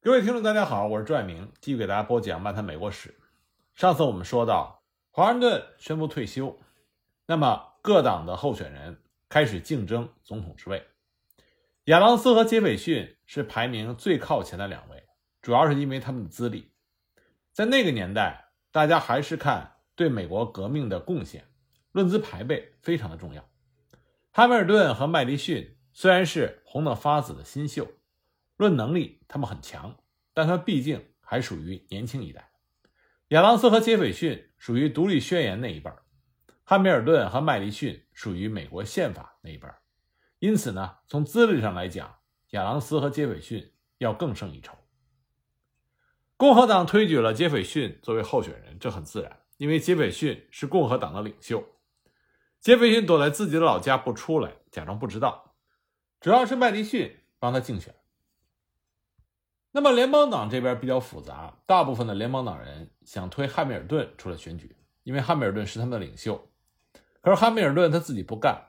[0.00, 3.08] 各位听众，大家好，我是朱爱明，继续给大家播讲《漫谈美国史》。
[3.74, 6.56] 上次我们说到，华盛顿宣布退休，
[7.26, 10.86] 那么各党的候选人开始竞争总统之位。
[11.86, 15.02] 亚当斯和杰斐逊是排名最靠前的两位，
[15.42, 16.70] 主要是因为他们的资历。
[17.52, 21.48] 在那个年代，大家还是看对美国革命的贡献，
[21.90, 23.44] 论资排辈非常的重要。
[24.30, 27.88] 汉密尔顿和麦迪逊虽然是红得发紫的新秀。
[28.58, 29.96] 论能力，他们很强，
[30.34, 32.50] 但他毕竟还属于年轻一代。
[33.28, 35.90] 亚当斯和杰斐逊属于独立宣言那一辈
[36.64, 39.68] 汉密尔顿和麦迪逊属于美国宪法那一辈
[40.38, 42.16] 因此呢，从资历上来讲，
[42.50, 44.76] 亚当斯和杰斐逊要更胜一筹。
[46.36, 51.64] 共和党推举了杰斐逊作为候选人，这很自然，因为杰斐逊是共和党的领袖。
[52.60, 55.54] 杰斐逊躲在自己的老家不出来，假装不知道，
[56.20, 57.94] 主要是麦迪逊帮他竞选。
[59.70, 66.50] 那么联邦党这边比较复杂，大部分的联邦党人想推汉密尔顿出来选举，因为汉密尔顿是他们的领袖。
[67.20, 68.68] 可是汉密尔顿他自己不干，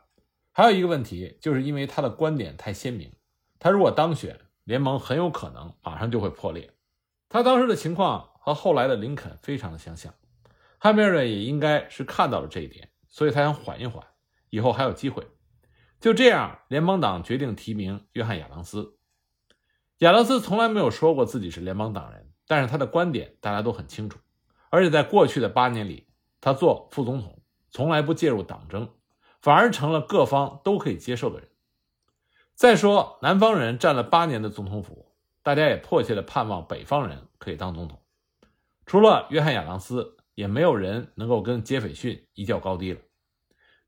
[0.51, 3.11] 还有一个问题，就是因为他的观点太鲜明，
[3.59, 6.73] 他如果当选，联盟很有可能马上就会破裂。
[7.29, 10.13] 他当时的情况和后来的林肯非常的相像，
[10.77, 14.05] 汉密尔顿也应该是看到了这一点，所以他想缓一缓，
[14.49, 15.25] 以后还有机会。
[16.01, 18.98] 就这样，联邦党决定提名约翰亚当斯。
[19.99, 24.17] 亚当斯从来没有说过自己是联邦党人，但是他的观点大家都很清楚。
[24.69, 26.07] 而且在过去的八年里，
[26.39, 28.89] 他做副总统从来不介入党争，
[29.41, 31.49] 反而成了各方都可以接受的人。
[32.55, 35.11] 再说，南方人占了八年的总统府，
[35.43, 38.01] 大家也迫切的盼望北方人可以当总统。
[38.85, 43.01] 除了约翰·亚当斯，也没有人能够跟杰斐逊一较高低了。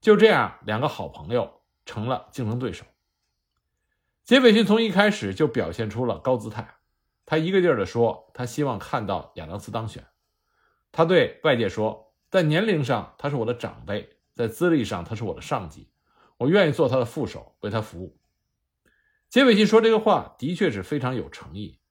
[0.02, 2.84] 就这样，两个好朋友成了竞争对手。
[4.32, 6.76] 杰斐逊从一开始就表现出了高姿态，
[7.26, 10.08] 他一个劲儿地说，他希望看到亚当斯当选。
[10.90, 15.92] 他对外界说，在年龄上他是我的长辈，在资历上他是我的上级，
[16.38, 18.18] 我愿意做他的副手，为他服务。
[19.30, 21.82] 杰斐逊说这个话的确是非常有诚意，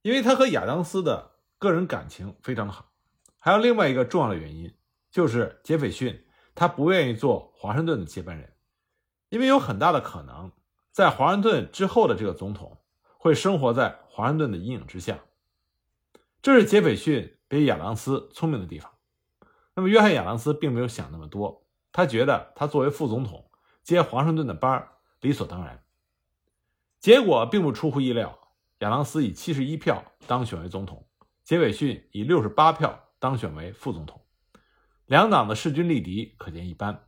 [0.00, 2.92] 因为他和亚当斯的个人感情非常的好。
[3.38, 4.74] 还有另外一个重要的原因，
[5.10, 6.24] 就是杰斐逊
[6.54, 8.54] 他不愿意做华盛顿的接班人，
[9.28, 10.50] 因为有很大的可能。
[11.00, 12.76] 在华盛顿之后的这个总统
[13.16, 15.20] 会生活在华盛顿的阴影之下，
[16.42, 18.92] 这是杰斐逊比亚当斯聪明的地方。
[19.74, 23.50] 那么，约翰·亚当斯并没有想那么多，他觉得他作为副总统
[23.82, 24.90] 接华盛顿的班
[25.22, 25.82] 理所当然。
[26.98, 28.38] 结果并不出乎意料，
[28.80, 31.08] 亚当斯以七十一票当选为总统，
[31.44, 34.20] 杰斐逊以六十八票当选为副总统。
[35.06, 37.06] 两党的势均力敌可见一斑。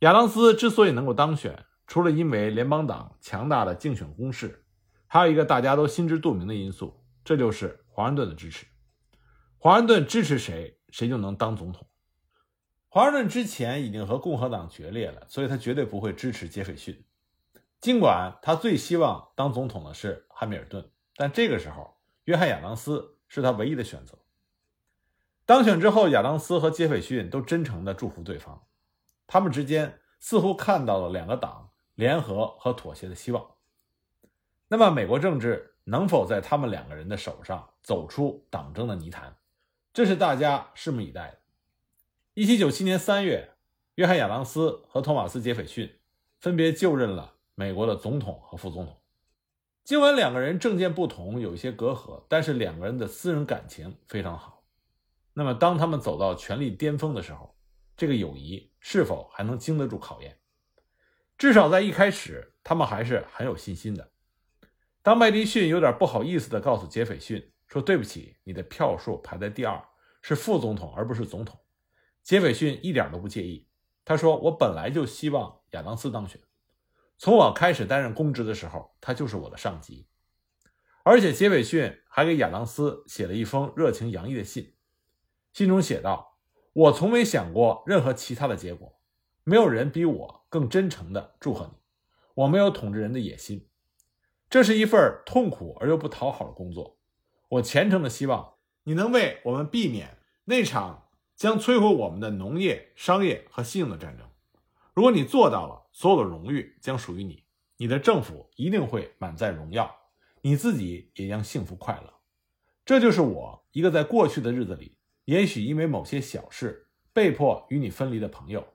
[0.00, 4.62] 亚当斯之所以能够当选，除了因为联邦党强大的竞选攻势，
[5.06, 8.66] 还有一个大家都心知肚明的因素，这就是华盛顿的支持。
[9.56, 11.88] 华盛顿支持谁，谁就能当总统。
[12.90, 17.04] 华盛顿之前已经和共和党决裂了，所以他绝对不会支持杰斐逊。
[17.80, 24.18] 尽管他最希望当总统的是汉密尔顿，但这个时候，约翰·亚当斯是他唯一的选择。
[25.46, 28.62] 当选之后，亚当斯和杰斐逊都真诚地祝福对方，
[29.26, 31.67] 他们之间似乎看到了两个党。
[31.98, 33.44] 联合和妥协的希望。
[34.68, 39.36] 那么，美国政治能否在他们两个人的手上走出党争的泥潭，
[39.92, 41.38] 这是大家拭目以待的。
[42.34, 43.50] 一七九七年三月，
[43.96, 45.92] 约翰·亚当斯和托马斯·杰斐逊
[46.38, 48.96] 分别就任了美国的总统和副总统。
[49.82, 54.62] 尽管两个人政见不同，有一些隔阂，但是两个人的私人感情非常好。
[55.34, 57.56] 那么，当他们走到权力巅峰的时候，
[57.96, 60.37] 这个友谊是否还能经得住考验？
[61.38, 64.10] 至少在一开始，他们还是很有信心的。
[65.02, 69.80] 当麦迪逊有点不好意思地告诉杰斐逊说：“对不起，你的票数排在第二，
[70.20, 71.58] 是副总统而不是总统。”
[72.24, 73.68] 杰斐逊一点都不介意。
[74.04, 76.40] 他说：“我本来就希望亚当斯当选，
[77.18, 80.08] 从我开始担任公职的时候，他就是我的上级。”
[81.04, 84.74] 而且杰斐逊还给亚当斯写了一封热情洋溢的信，
[85.52, 86.36] 信中写道
[86.74, 88.92] ：“我从没想过任何其他的结果。”
[89.48, 91.78] 没有人比我更真诚地祝贺你。
[92.34, 93.66] 我没有统治人的野心，
[94.50, 96.98] 这是一份痛苦而又不讨好的工作。
[97.48, 104.28] 我虔诚地希望你能为我们避免那场将摧毁我们的农业、商业和信用的战争。
[104.92, 107.42] 如果你做到了，所有的荣誉将属于你，
[107.78, 109.96] 你的政府一定会满载荣耀，
[110.42, 112.12] 你自己也将幸福快乐。
[112.84, 118.66] 这就是我一个在过去的日子里，也许因为某些小事被迫与你分离的朋友。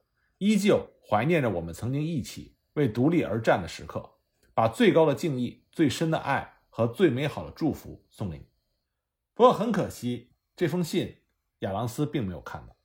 [0.43, 4.17] 依旧怀念着我们曾经一起为独立而战的时刻，
[4.53, 8.45] 把最高的敬意、最深的爱和最美好的祝福送给你。
[9.33, 11.19] 不过很可惜，这封信
[11.59, 12.75] 亚当斯并没有看到。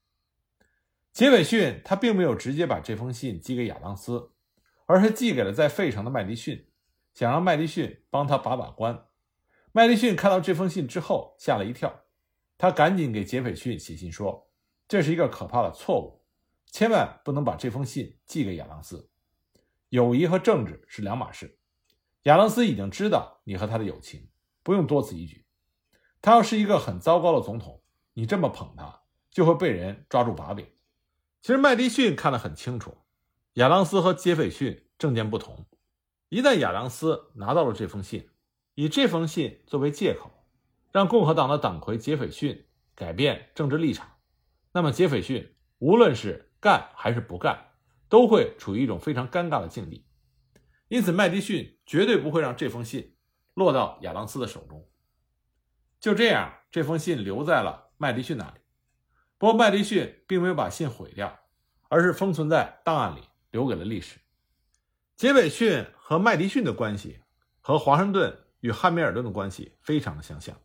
[1.13, 4.31] 杰斐逊他并没有直接把这封信寄给亚当斯，
[4.87, 6.71] 而是寄给了在费城的麦迪逊，
[7.13, 9.07] 想让麦迪逊帮他把把关。
[9.73, 12.05] 麦迪逊看到这封信之后吓了一跳，
[12.57, 14.49] 他赶紧给杰斐逊写信说
[14.87, 16.18] ：“这是一个可怕的错误，
[16.71, 19.11] 千万不能把这封信寄给亚当斯。
[19.89, 21.59] 友谊和政治是两码事。
[22.25, 24.29] 亚当斯已经知道你和他的友情，
[24.63, 25.47] 不用多此一举。
[26.21, 27.83] 他要是一个很糟糕的总统，
[28.13, 30.67] 你这么捧他，就会被人抓住把柄。”
[31.41, 32.99] 其实麦迪逊看得很清楚，
[33.55, 35.65] 亚当斯和杰斐逊政见不同。
[36.29, 38.29] 一旦亚当斯拿到了这封信，
[38.75, 40.31] 以这封信作为借口，
[40.93, 44.19] 让共和党的党魁杰斐逊改变政治立场，
[44.73, 47.73] 那么杰斐逊无论是干还是不干，
[48.09, 50.07] 都会处于一种非常尴尬的境地。
[50.89, 53.17] 因此，麦迪逊绝对不会让这封信
[53.55, 54.89] 落到亚当斯的手中。
[56.01, 58.61] 就这样，这封信留在了麦迪逊那里。
[59.37, 61.39] 不过，麦迪逊并没有把信毁掉，
[61.89, 63.21] 而是封存在档案里，
[63.51, 64.19] 留给了历史。
[65.17, 67.21] 杰斐逊和麦迪逊的关系
[67.61, 70.57] 和华盛顿与汉密尔顿的关系非常的相像。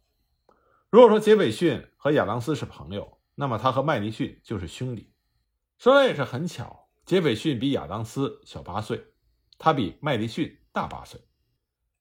[0.90, 5.13] 如果说杰斐逊和亚当斯是朋友，那么他和麦迪逊就是兄弟。
[5.84, 9.04] 说来也是很巧，杰斐逊比亚当斯小八岁，
[9.58, 11.20] 他比麦迪逊大八岁。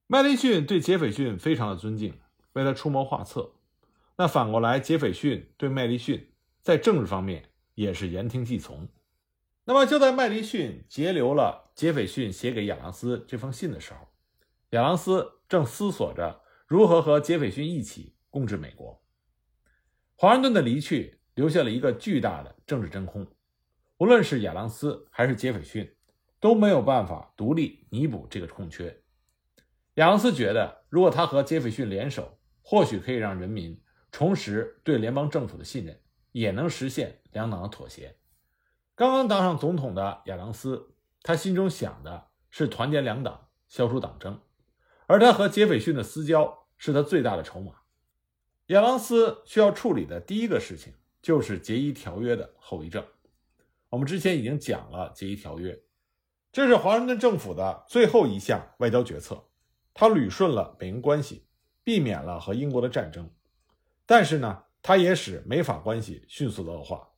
[0.06, 2.17] 麦迪逊对杰斐逊非常的尊敬，
[2.52, 3.55] 为他出谋划策。
[4.17, 6.32] 那反过来，杰斐逊对麦迪逊。
[6.62, 8.88] 在政治方面也是言听计从。
[9.64, 14.06] 那么就在麦迪逊截留了杰斐逊写给亚当斯这封信的时候，
[14.70, 19.02] 亚当斯正思索着如何和杰斐逊一起共治美国。
[20.14, 23.26] 华盛顿的离去留下了一个巨大的政治真空，
[24.02, 25.88] 无论是亚当斯还是杰斐逊
[26.40, 29.00] 都没有办法独立弥补这个空缺。
[29.94, 35.96] 亚当斯觉得，如果他和杰斐逊联手，或许可以让人民重拾对联邦政府的信任。
[36.32, 38.16] 也能实现两党的妥协。
[38.96, 44.40] 刚刚当上总统的亚当斯，他心中想的是团结两党，消除党争，
[45.06, 47.75] 而他和杰斐逊的私交是他最大的筹码。
[48.66, 53.04] 亚当斯需要处理的第一个事情就是《杰伊条约》的后遗症。
[53.93, 55.75] 我们之前已经讲了《杰伊条约》，
[56.50, 59.44] 这是华盛顿政府的最后一项外交决策，
[59.93, 61.44] 它捋顺了美英关系，
[61.85, 63.31] 避免了和英国的战争，
[64.06, 64.65] 但是呢？
[64.85, 67.11] 它也使美法关系迅速的恶化。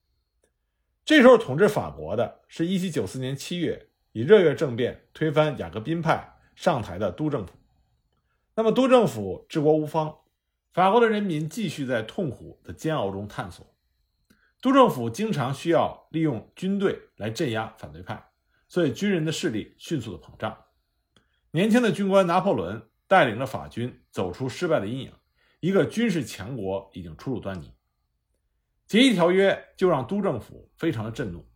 [1.02, 7.54] 这时候统治法国的是1794年7月以热月政变推翻雅各宾派上台的督政府。
[8.54, 10.14] 那么督政府治国无方，
[10.72, 13.73] 法国的人民继续在痛苦的煎熬中探索。
[14.64, 18.30] 督政府经常需要利用军队来镇压反对派，
[18.66, 20.56] 所以军人的势力迅速的膨胀。
[21.50, 25.12] 年轻的军官拿破仑带领着法军走出失败的阴影。
[25.60, 27.74] 一个军事强国已经初露端倪，
[28.88, 31.46] 协议条约就让督政府非常的震怒。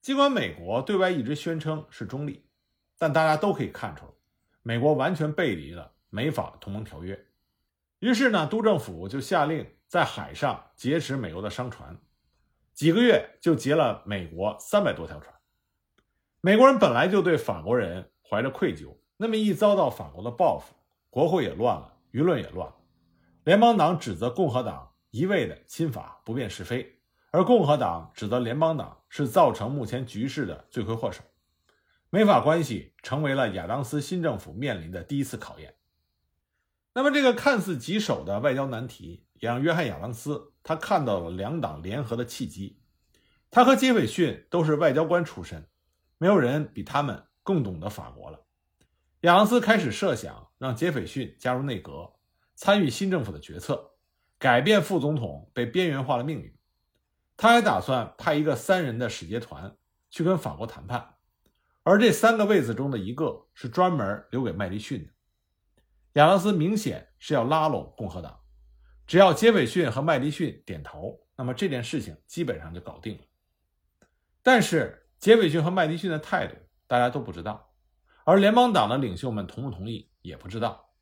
[0.00, 2.48] 尽管美国对外一直宣称是中立，
[2.96, 4.12] 但大家都可以看出来，
[4.62, 7.26] 美国完全背离了美法同盟条约。
[7.98, 11.94] 于是呢，督政府就下令在海上劫持美国的商船，
[12.78, 15.34] 几个月就劫了美国三百多条船。
[16.40, 20.76] 美国人本来就对法国人怀着愧疚，那么一遭到法国的报复，
[21.10, 22.76] 国会也乱了，舆论也乱了。
[23.42, 27.00] 联邦党指责共和党一味的亲法不辨是非，
[27.32, 31.20] 而共和党指责联邦党是造成目前局势的罪魁祸首。
[32.10, 35.74] 美法关系成为了亚当斯新政府面临的第一次考验。
[36.94, 42.78] 那么，这个看似棘手的外交难题，也让约翰·亚当斯他看到了两党联合的契机。
[43.50, 45.66] 他和杰斐逊都是外交官出身，
[46.18, 48.44] 没有人比他们更懂得法国了。
[49.22, 52.12] 亚当斯开始设想让杰斐逊加入内阁。
[52.54, 53.92] 参与新政府的决策，
[54.38, 56.54] 改变副总统被边缘化的命运。
[57.38, 59.74] 他还打算派一个三人的使节团
[60.10, 61.14] 去跟法国谈判，
[61.82, 65.10] 而这三个位子中的一个是专门留给麦迪逊的。
[66.20, 68.38] 亚当斯明显是要拉拢共和党，
[69.08, 73.22] 只要杰斐逊和麦迪逊点头，那么这件事情基本上就搞定了。
[74.42, 76.54] 但是杰斐逊和麦迪逊的态度
[76.86, 77.72] 大家都不知道，
[78.24, 80.92] 而联邦党的领袖们同不同意也不知道。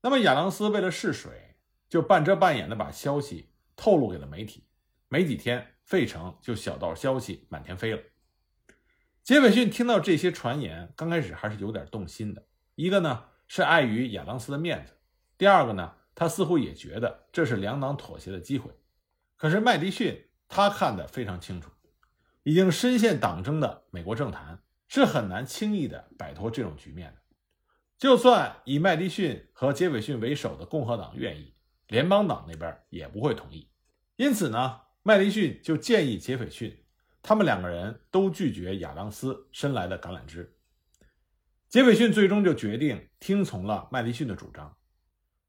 [0.00, 1.54] 那么亚当斯为了试水，
[1.88, 4.66] 就半遮半掩的把消息透露给了媒体。
[5.08, 8.02] 没几天，费城就小道消息满天飞了。
[9.22, 12.44] 杰斐逊听到这些传言，刚开始还是有点动心的。
[12.74, 14.92] 一个呢是碍于亚当斯的面子，
[15.38, 18.70] 第二个呢他似乎也觉得这是两党妥协的机会。
[19.36, 21.70] 可是麦迪逊他看得非常清楚，
[22.42, 27.20] 已经深陷党争的美国政坛是很难轻易的摆脱这种局面的。
[27.98, 31.54] 就算以麦迪逊和杰斐逊为首的共和党愿意，
[31.88, 33.70] 联邦党那边也不会同意。
[34.16, 36.84] 因此呢，麦迪逊就建议杰斐逊，
[37.22, 40.56] 他们两个人都拒绝亚当斯伸来的橄榄枝。
[41.68, 44.76] 杰斐逊最终就决定听从了麦迪逊的主张。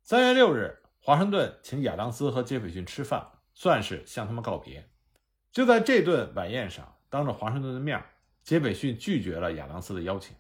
[0.08, 4.88] 三月六日，华盛顿请亚当斯和杰斐逊吃饭，算是向他们告别。
[5.52, 8.00] 就在这顿晚宴上，当着华盛顿的面，
[8.44, 10.36] 杰斐逊拒绝了亚当斯的邀请。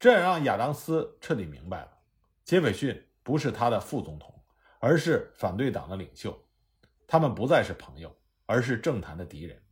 [0.00, 1.98] 这也让亚当斯彻底明白了，
[2.42, 4.42] 杰斐逊不是他的副总统，
[4.80, 6.36] 而是反对党的领袖。
[7.06, 8.12] 他们不再是朋友，
[8.46, 9.62] 而是政坛的敌人。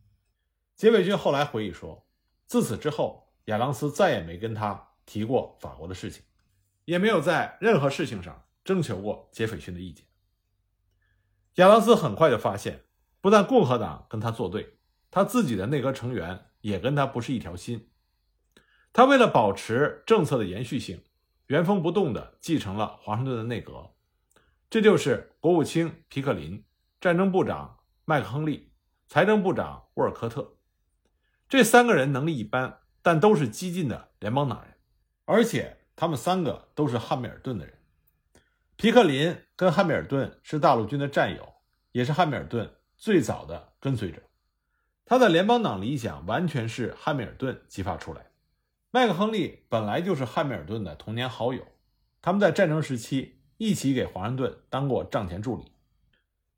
[0.76, 2.06] 杰斐逊后来回忆说，
[2.46, 6.22] 自此之后，亚当斯再也没跟他提过法国的事情，
[6.84, 10.04] 也没有在任何事情上征求过杰斐逊的意见。
[11.54, 12.84] 亚当斯很快就发现，
[13.22, 14.76] 不但共和党跟他作对，
[15.10, 17.88] 他自己的内阁成员也跟他不是一条心。
[18.92, 21.02] 他为了保持政策的延续性，
[21.46, 23.94] 原封不动地继承了华盛顿的内阁，
[24.68, 26.62] 这就是国务卿皮克林、
[27.00, 28.70] 战争部长麦克亨利、
[29.06, 30.58] 财政部长沃尔科特。
[31.48, 34.74] 这三个人能力一般，但都是激进的联邦党人，
[35.24, 37.77] 而且他们三个都是汉密尔顿的人。
[38.80, 41.54] 皮克林跟汉密尔顿是大陆军的战友，
[41.90, 44.22] 也是汉密尔顿最早的跟随者。
[45.04, 48.26] 他的联邦党理想完全是汉密尔顿激发出来。
[48.92, 51.66] 麦克亨利本来就是汉密尔顿的童年好友，
[52.22, 55.72] 他们在战争时期一起给华盛顿当过账前助理。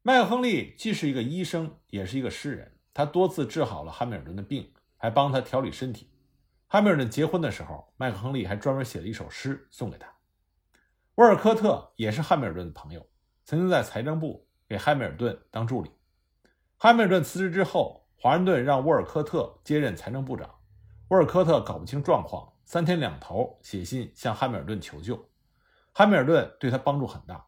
[0.02, 6.10] 麦克亨利既是一个医生，也是一个诗人，他多次治好了汉密尔顿的病，还帮他调理身体。
[6.66, 10.06] 汉密尔顿结婚的时候，麦克亨利还专门写了一首诗送给他。
[11.20, 13.06] 沃尔科特也是汉密尔顿的朋友，
[13.44, 15.90] 曾经在财政部给汉密尔顿当助理。
[16.78, 20.48] 汉密尔顿辞职之后，华盛顿让沃尔科特接任财政部长。
[21.08, 25.28] 沃尔科特搞不清状况，三天两头写信向汉密尔顿求救，
[25.92, 27.44] 汉密尔顿对他帮助很大。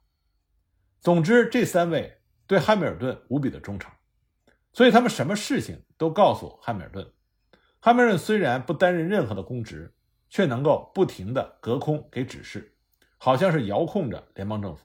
[1.01, 3.91] 总之，这三位对汉密尔顿无比的忠诚，
[4.75, 7.11] 所以他们什么事情都告诉汉密尔顿。
[7.81, 9.95] 汉密尔顿虽然不担任任何的公职，
[10.29, 12.77] 却能够不停的隔空给指示，
[13.25, 14.85] 好像是遥控着联邦政府。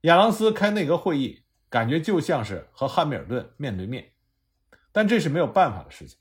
[0.00, 4.10] 亚当斯开内阁会议，感觉就像是和汉密尔顿面对面，
[4.90, 6.18] 但这是没有办法的事情。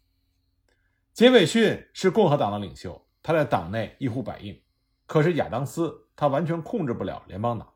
[1.14, 4.62] 杰斐逊是共和党的领袖，他在党内一呼百应。
[5.06, 7.74] 可是亚当斯他完全控制不了联邦党，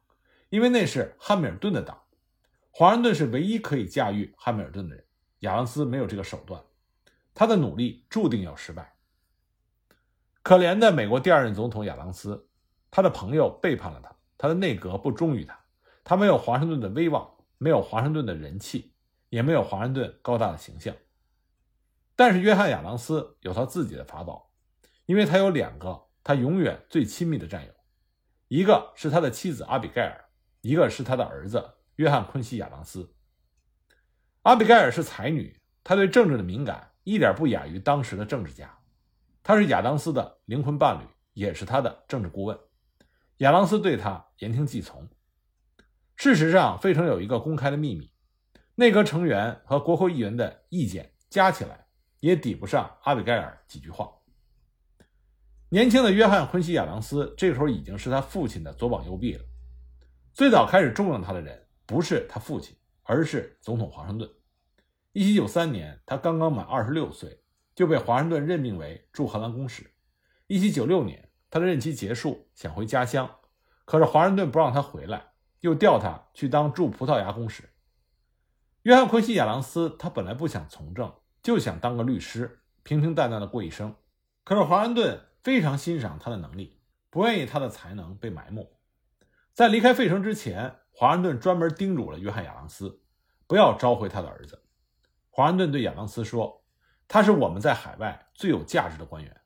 [0.50, 1.98] 因为那是汉密尔顿的党。
[2.72, 5.06] 华盛顿是唯一可以驾驭汉密尔顿的人，
[5.40, 6.62] 亚当斯没有这个手段，
[7.34, 8.98] 他的努力注定要失败。
[10.44, 12.49] 可怜的美国第二任总统亚当斯，
[12.92, 15.60] 他的朋友背叛了他，他的内阁不忠于他，
[16.04, 18.94] 他没有华盛顿的威望，没有华盛顿的人气，
[19.30, 20.96] 也没有华盛顿高大的形象。
[22.16, 24.52] 但是约翰·亚当斯有他自己的法宝，
[25.06, 27.72] 因为他有两个他永远最亲密的战友，
[28.48, 30.26] 一个是他的妻子阿比盖尔，
[30.62, 33.14] 一个是他的儿子约翰·昆西·亚当斯。
[34.44, 38.80] 阿比盖尔是才女，她对政治的敏感一点不亚于当时的政治家。
[39.44, 41.04] 她是亚当斯的灵魂伴侣，
[41.34, 42.58] 也是他的政治顾问。
[43.40, 45.10] 亚当斯对他言听计从。
[46.16, 48.14] 事实上，费城有一个公开的秘密：
[48.76, 51.88] 内阁成员和国会议员的意见加起来。
[52.22, 54.12] 也抵不上阿比盖尔几句话。
[55.70, 59.46] 年轻的约翰·昆西亚当斯这个时候已经是他父亲的左膀右臂了。
[60.34, 64.30] 最早开始重用他的人不是他父亲，而是总统华盛顿。
[65.14, 67.42] 1793年，他刚刚满26岁，
[67.74, 69.90] 就被华盛顿任命为驻荷兰公使。
[70.50, 73.30] 1796年，他的任期结束，想回家乡，
[73.86, 77.70] 可是华盛顿不让他回来，又调他去当驻葡萄牙公使。
[78.84, 81.14] 约翰·昆西亚朗斯他本来不想从政。
[81.42, 83.96] 就想当个律师，平平淡淡的过一生。
[84.44, 88.70] 可是华盛顿非常欣赏他的能力，不愿意他的才能被埋没。
[89.54, 93.02] 在离开费城之前，华盛顿专门叮嘱了约翰·亚当斯，
[93.48, 94.62] 不要召回他的儿子。
[95.30, 96.62] 华盛顿对亚当斯说
[97.08, 99.39] ：“他是我们在海外最有价值的官员，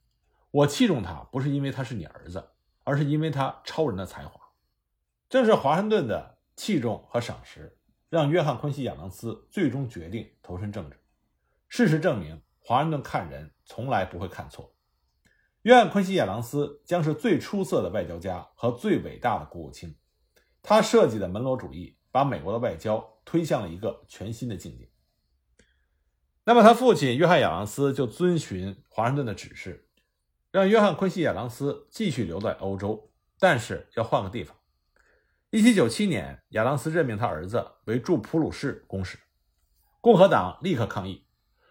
[0.53, 2.51] 我器重他不是因为他是你儿子，
[2.83, 4.39] 而是因为他超人的才华。”
[5.27, 7.75] 正是华盛顿的器重和赏识，
[8.07, 11.00] 让约翰·昆西·亚当斯最终决定投身政治。
[11.67, 14.75] 事实证明，华盛顿看人从来不会看错。
[15.63, 19.98] 约翰·昆西亚当斯将是最出色的外交家和最伟大的国务卿。
[20.62, 24.88] 他设计的门罗主义把美国的外交推向了一个全新的境界。
[26.43, 29.89] 那么，他父亲约翰·亚当斯就遵循华盛顿的指示，
[30.53, 34.55] 让约翰·昆西亚当斯继续留在欧洲，但是要换个地方。
[35.50, 39.17] 1797年，亚当斯任命他儿子为驻普鲁士公使，
[40.00, 41.25] 共和党立刻抗议。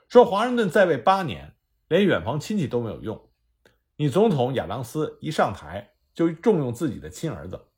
[0.08, 1.54] 说华盛顿在位八年，
[1.86, 3.30] 连远房亲戚都没有用。
[3.94, 7.68] 你总统亚当斯一上台，就重用自己的亲儿子。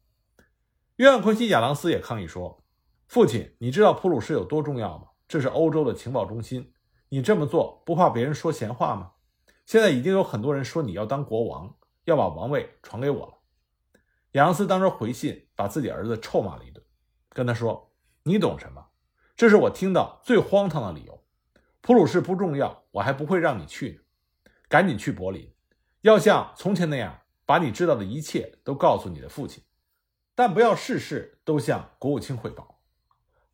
[0.97, 2.65] 约翰·昆西亚当斯也抗议说
[3.09, 5.09] ：“父亲，你知道普鲁士有多重要吗？
[5.29, 6.73] 这是欧洲的情报中心，
[7.11, 9.11] 你这么做不怕别人说闲话吗？
[9.67, 13.35] 现在已经有很多人说你要当国王，要把王位传给我了。”
[14.33, 16.85] 亚当斯当时回信，把自己儿子臭骂了一顿，
[17.29, 17.93] 跟他说
[18.25, 18.87] ：“你懂什么？
[19.37, 21.25] 这是我听到最荒唐的理由。
[21.81, 24.01] 普鲁士不重要，我还不会让你去呢。
[24.69, 25.55] 赶紧去柏林，
[26.01, 29.63] 要像从前那样，把你知道的一切都告诉你的父亲。”
[30.37, 32.81] 但不要事事都向国务卿汇报。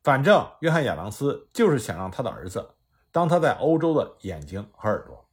[0.03, 2.75] 反正约翰·亚当斯就是想让他的儿子
[3.11, 5.29] 当他在欧洲的眼睛和耳朵，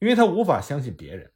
[0.00, 1.32] 因为他无法相信别人。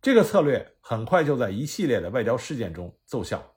[0.00, 3.56] 这个策略很快就在一系列的外交事件中奏效。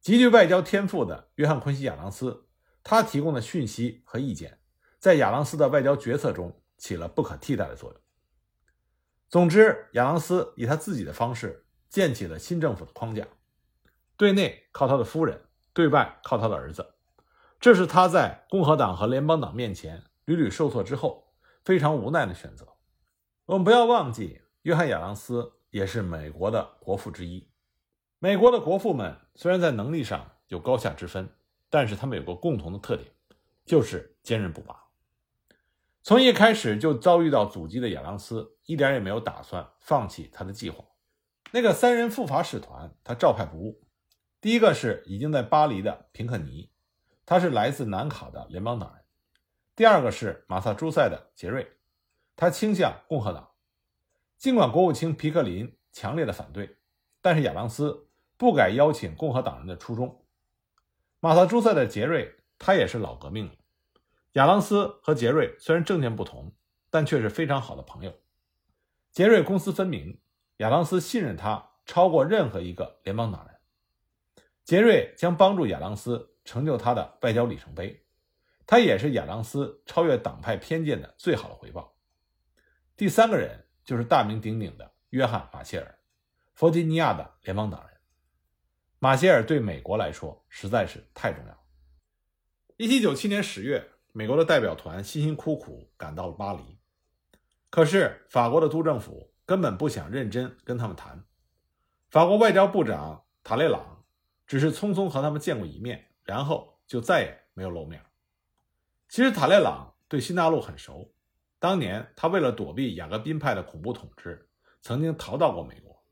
[0.00, 2.46] 极具外交天赋的约翰·昆西·亚当斯，
[2.82, 4.58] 他提供的讯息和意见，
[4.98, 8.00] 在亚当斯的外交决策中起了不可替代的作用。
[9.28, 13.26] 总之，亚当斯以他自己的方式建起了新政府的框架。
[14.16, 16.94] 对内靠他的夫人，对外靠他的儿子，
[17.58, 21.32] 这是他在共和党和联邦党面前屡屡受挫之后
[21.64, 22.66] 非常无奈的选择。
[23.50, 27.48] 我们不要忘记，约翰·亚当斯也是美国的国父之一。
[28.20, 31.28] 美国的国父们虽然在能力上有高下之分，
[31.68, 33.10] 但是他们有个共同的特点，
[33.64, 34.84] 就是坚韧不拔。
[36.00, 40.84] 从一开始就遭遇到阻击的亚当斯，一点也没有打算放弃他的计划。
[41.50, 43.82] 那个三人赴法使团，他照派不误。
[44.40, 46.70] 第一个是已经在巴黎的平克尼，
[47.26, 49.02] 他是来自南卡的联邦党人；
[49.74, 51.68] 第二个是马萨诸塞的杰瑞，
[52.40, 53.50] 他倾向共和党。
[54.38, 56.78] 尽管国务卿皮克林强烈的反对，
[57.20, 60.24] 但是亚当斯不改邀请共和党人的初衷。
[61.20, 63.52] 马萨诸塞的杰瑞，他也是老革命了。
[64.32, 66.50] 亚当斯和杰瑞虽然政见不同，
[66.88, 68.14] 但却是非常好的朋友。
[69.12, 70.18] 杰瑞公私分明，
[70.56, 73.54] 亚当斯信任他超过任何一个联邦党人。
[74.64, 78.02] 杰瑞将帮助亚当斯成就他的外交里程碑，
[78.66, 81.94] 他也是亚当斯超越党派偏见的最好的回报。
[83.00, 85.98] 第三个人就是大名鼎鼎的约翰·马歇尔，
[86.52, 87.98] 弗吉尼亚的联邦党人。
[88.98, 91.64] 马歇尔对美国来说实在是太重要。
[92.76, 96.78] 一七九七年十月，美国的代表团辛辛苦苦赶到了巴黎，
[97.70, 101.24] 可是法国的督政府根本不想认真跟他们谈。
[102.10, 104.04] 法国外交部长塔列朗。
[104.46, 108.04] 只是匆匆和他们见过一面，然后就再也没有露面。
[109.08, 111.14] 其实塔列朗对新大陆很熟，
[111.60, 114.48] 当年他为了躲避雅各宾派的恐怖统治，
[114.80, 116.02] 曾经逃到过美国。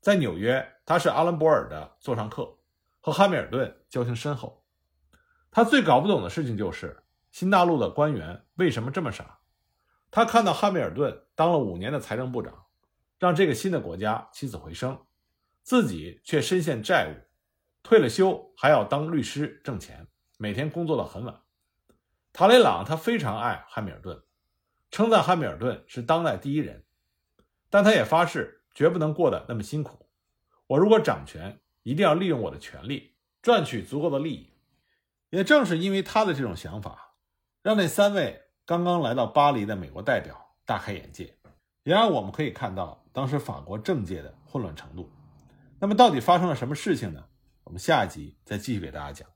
[0.00, 2.58] 在纽约，他是阿伦博尔的座上客，
[3.00, 4.62] 和汉密尔顿交情深厚。
[5.50, 9.38] 他最搞不懂的事情就是新大陆的官员为什么这么傻。
[10.10, 12.66] 他看到汉密尔顿当了五年的财政部长，
[13.18, 15.06] 让这个新的国家起死回生，
[15.62, 17.14] 自己却深陷债务。
[17.82, 21.40] 退了休还要当律师挣钱，每天工作到很晚。
[22.34, 24.22] 塔雷朗他非常爱汉密尔顿，
[24.94, 26.84] 称赞汉密尔顿是当代第一人，
[27.68, 30.06] 但他也发誓绝不能过得那么辛苦。
[30.68, 34.52] 我如果掌权，一定要利用我的权力赚取足够的利益。
[35.30, 37.16] 也正是因为他的这种想法，
[37.60, 41.36] 让那三位刚刚来到巴黎的美国代表大开眼界。
[41.82, 45.10] 然而，我们可以看到当时法国政界的混乱程度。
[45.80, 47.24] 那么，到底发生了什么事情呢？
[47.64, 49.33] 我们下一集再继续给大家讲。